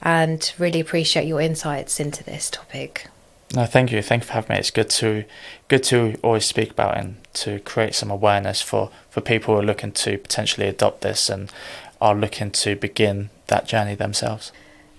and 0.00 0.50
really 0.56 0.80
appreciate 0.80 1.26
your 1.26 1.42
insights 1.42 2.00
into 2.00 2.24
this 2.24 2.48
topic. 2.48 3.08
No, 3.54 3.66
thank 3.66 3.92
you, 3.92 4.00
thank 4.00 4.22
you 4.22 4.28
for 4.28 4.32
having 4.32 4.54
me. 4.54 4.60
It's 4.60 4.70
good 4.70 4.88
to 4.88 5.24
good 5.68 5.82
to 5.84 6.18
always 6.22 6.46
speak 6.46 6.70
about 6.70 6.96
and 6.96 7.16
to 7.34 7.58
create 7.60 7.94
some 7.94 8.10
awareness 8.10 8.62
for 8.62 8.90
for 9.10 9.20
people 9.20 9.52
who 9.52 9.60
are 9.60 9.66
looking 9.66 9.92
to 9.92 10.16
potentially 10.16 10.66
adopt 10.66 11.02
this 11.02 11.28
and 11.28 11.52
are 12.00 12.14
looking 12.14 12.50
to 12.52 12.74
begin 12.74 13.28
that 13.48 13.68
journey 13.68 13.94
themselves. 13.94 14.50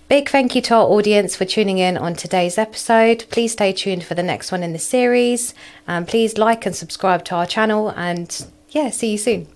Big 0.08 0.30
thank 0.30 0.54
you 0.54 0.62
to 0.62 0.74
our 0.74 0.86
audience 0.86 1.36
for 1.36 1.44
tuning 1.44 1.76
in 1.76 1.98
on 1.98 2.14
today's 2.14 2.56
episode. 2.56 3.26
Please 3.28 3.52
stay 3.52 3.74
tuned 3.74 4.04
for 4.04 4.14
the 4.14 4.22
next 4.22 4.50
one 4.50 4.62
in 4.62 4.72
the 4.72 4.78
series. 4.78 5.52
And 5.86 6.08
please 6.08 6.38
like 6.38 6.64
and 6.64 6.74
subscribe 6.74 7.26
to 7.26 7.34
our 7.34 7.44
channel. 7.44 7.90
And 7.90 8.46
yeah, 8.70 8.88
see 8.88 9.12
you 9.12 9.18
soon. 9.18 9.46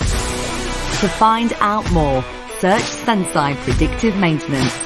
To 0.00 1.08
find 1.08 1.52
out 1.60 1.88
more, 1.92 2.24
search 2.58 2.82
Senseye 2.82 3.54
Predictive 3.58 4.16
Maintenance 4.16 4.85